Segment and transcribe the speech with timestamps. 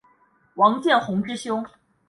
[0.55, 1.63] 王鸿渐之兄。